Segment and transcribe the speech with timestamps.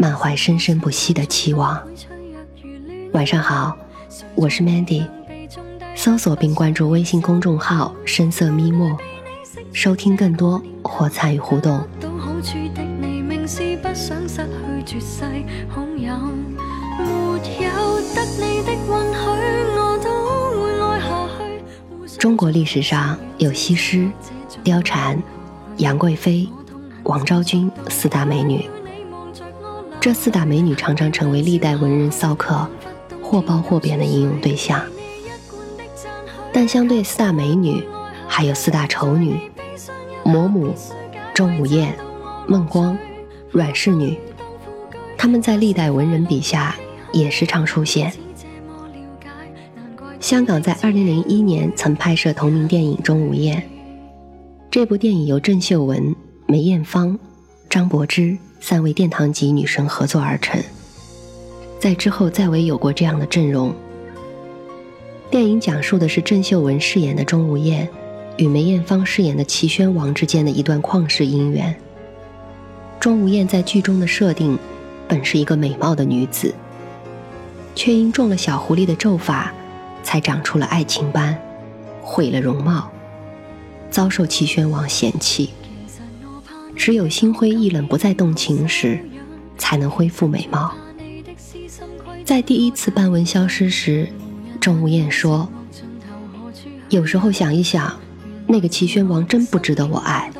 [0.00, 1.78] 满怀生生不息的期望。
[3.12, 3.76] 晚上好，
[4.34, 5.06] 我是 Mandy。
[5.94, 8.96] 搜索并关注微信公众号“深色咪墨”，
[9.74, 11.86] 收听更多或参与互动。
[22.18, 24.10] 中国历史上有西施、
[24.64, 25.22] 貂蝉。
[25.76, 26.48] 杨贵妃、
[27.04, 28.68] 王昭君四大美女，
[30.00, 32.66] 这四大美女常常成为历代文人骚客
[33.22, 34.82] 或褒或贬的应用对象。
[36.52, 37.84] 但相对四大美女，
[38.26, 39.38] 还有四大丑女：
[40.24, 40.72] 嫫母、
[41.34, 41.94] 钟无艳、
[42.48, 42.96] 孟光、
[43.50, 44.18] 阮氏女。
[45.18, 46.74] 她们在历代文人笔下
[47.12, 48.10] 也时常出现。
[50.18, 53.58] 香港在2001年曾拍摄同名电影《钟无艳》。
[54.70, 57.18] 这部电影由郑秀文、梅艳芳、
[57.70, 60.60] 张柏芝三位殿堂级女神合作而成，
[61.78, 63.72] 在之后再未有过这样的阵容。
[65.30, 67.88] 电影讲述的是郑秀文饰演的钟无艳
[68.36, 71.72] 与梅艳芳饰演的齐宣王之间的一段旷世姻缘。
[72.98, 74.58] 钟无艳在剧中的设定
[75.06, 76.52] 本是一个美貌的女子，
[77.76, 79.54] 却因中了小狐狸的咒法，
[80.02, 81.40] 才长出了爱情斑，
[82.02, 82.90] 毁了容貌。
[83.92, 85.50] 遭受齐宣王嫌弃，
[86.76, 88.98] 只有心灰意冷、不再动情时，
[89.58, 90.72] 才能恢复美貌。
[92.24, 94.08] 在第一次斑纹消失时，
[94.60, 95.48] 钟无艳说
[96.88, 97.98] ：“有时候想一想，
[98.46, 100.30] 那个齐宣王真不值得我爱，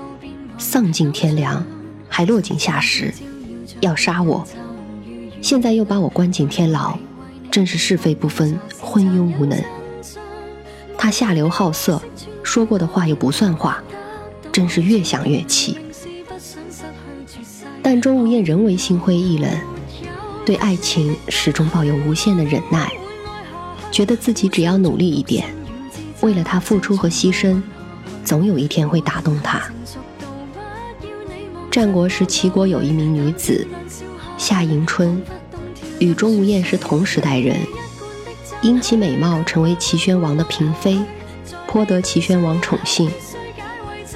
[0.59, 1.65] 丧尽天良，
[2.09, 3.13] 还落井下石，
[3.81, 4.47] 要杀我。
[5.43, 6.99] 现在又把我关进天牢，
[7.51, 9.63] 真是是非不分，昏庸无能。
[10.97, 12.01] 他下流好色。”
[12.43, 13.81] 说过的话又不算话，
[14.51, 15.77] 真是越想越气。
[17.93, 19.51] 但钟无艳仍为心灰意冷，
[20.47, 22.89] 对爱情始终抱有无限的忍耐，
[23.91, 25.53] 觉得自己只要努力一点，
[26.21, 27.61] 为了他付出和牺牲，
[28.25, 29.61] 总有一天会打动他。
[31.69, 33.67] 战国时，齐国有一名女子
[34.39, 35.21] 夏迎春，
[35.99, 37.57] 与钟无艳是同时代人，
[38.63, 40.97] 因其美貌成为齐宣王的嫔妃。
[41.67, 43.11] 颇得齐宣王宠幸，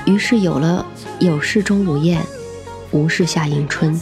[0.07, 0.87] 于是有了
[1.19, 2.23] 有事钟无艳，
[2.95, 4.01] 无事夏迎春。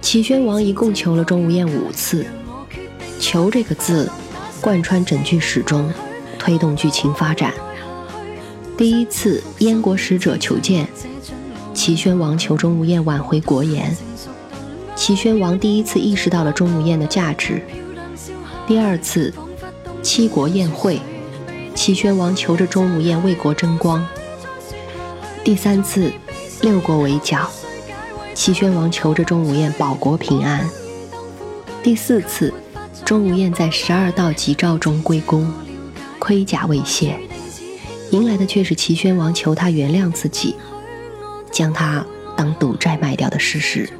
[0.00, 2.24] 齐宣王一共求了钟无艳五次，
[3.20, 4.10] 求这个字
[4.62, 5.92] 贯穿整句始终，
[6.38, 7.52] 推动剧情发展。
[8.78, 10.88] 第一次燕国使者求见，
[11.74, 13.94] 齐宣王求钟无艳挽回国言，
[14.96, 17.62] 齐宣王第一次意识到了钟无艳的价值。
[18.66, 19.32] 第二次
[20.02, 20.98] 七国宴会。
[21.74, 24.06] 齐宣王求着钟无艳为国争光。
[25.42, 26.12] 第三次，
[26.62, 27.50] 六国围剿，
[28.34, 30.64] 齐宣王求着钟无艳保国平安。
[31.82, 32.54] 第四次，
[33.04, 35.52] 钟无艳在十二道吉兆中归功，
[36.20, 37.18] 盔甲未卸，
[38.12, 40.54] 迎来的却是齐宣王求他原谅自己，
[41.50, 42.06] 将他
[42.36, 43.90] 当赌债卖掉的事实。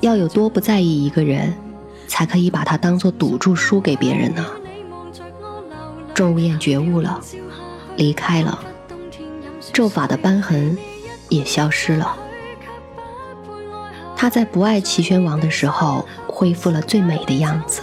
[0.00, 1.52] 要有多不在意一个人，
[2.08, 4.46] 才可以把他当做赌注输给别人呢？
[6.14, 7.20] 钟无艳觉悟了，
[7.98, 8.58] 离开了，
[9.76, 10.74] 咒法的斑痕
[11.28, 12.16] 也消失了。
[14.16, 17.82] 他在不爱齐宣王的时候，恢复了最美的样子。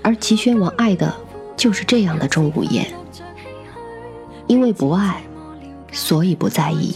[0.00, 1.14] 而齐宣王爱的
[1.54, 2.90] 就是这样的钟无艳，
[4.46, 5.22] 因为不爱，
[5.92, 6.94] 所以不在意，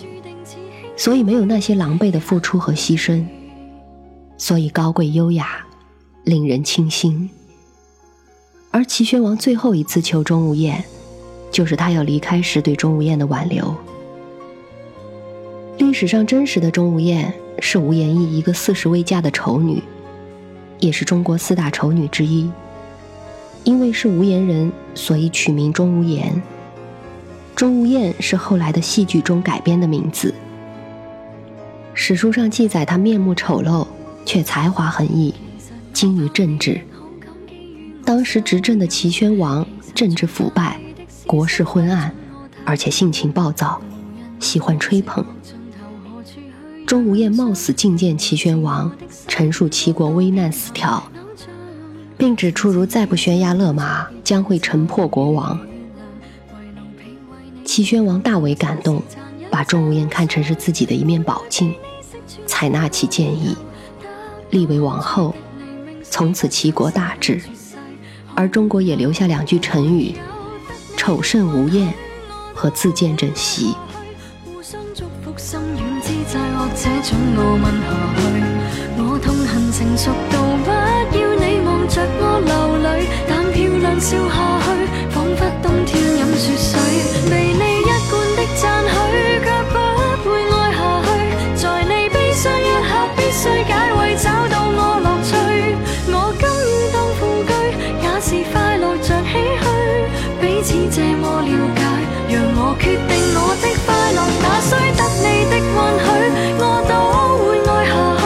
[0.96, 3.22] 所以没有那些狼狈的付出和牺牲，
[4.38, 5.66] 所以高贵优雅，
[6.24, 7.28] 令人倾心。
[8.70, 10.82] 而齐宣王最后一次求钟无艳，
[11.50, 13.74] 就是他要离开时对钟无艳的挽留。
[15.78, 19.82] 历史上真实的钟无艳是无颜义一个四十未嫁的丑女，
[20.80, 22.50] 也是中国四大丑女之一。
[23.64, 26.40] 因为是无颜人，所以取名钟无艳。
[27.54, 30.32] 钟无艳是后来的戏剧中改编的名字。
[31.92, 33.86] 史书上记载她面目丑陋，
[34.24, 35.34] 却才华横溢，
[35.92, 36.80] 精于政治。
[38.04, 40.80] 当时执政的齐宣王政治腐败，
[41.28, 42.10] 国事昏暗，
[42.64, 43.78] 而且性情暴躁，
[44.40, 45.22] 喜欢吹捧。
[46.86, 48.90] 钟无艳冒死觐见齐宣王，
[49.26, 51.06] 陈述齐国危难死条，
[52.16, 55.60] 并指出如再不悬崖勒马，将会城破国亡。
[57.62, 59.02] 齐宣王大为感动，
[59.50, 61.74] 把钟无艳看成是自己的一面宝镜，
[62.46, 63.54] 采纳其建议，
[64.48, 65.34] 立为王后。
[66.02, 67.38] 从此齐国大治，
[68.34, 70.14] 而中国也留下两句成语：
[71.08, 71.94] 丑甚无厌
[72.54, 73.74] 和自见枕席。
[102.78, 106.08] 决定我的快乐那需得你的允许
[106.58, 106.92] 我都
[107.44, 108.22] 会爱下去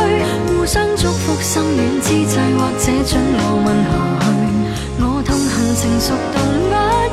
[0.46, 4.28] 互相祝福心软之际或者准我問下去
[5.02, 6.36] 我痛恨成熟到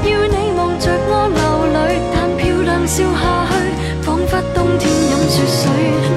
[0.02, 1.40] 不要你望着我流
[1.74, 6.09] 泪但漂亮笑下去仿佛冬天饮雪水。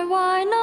[0.00, 0.61] why not?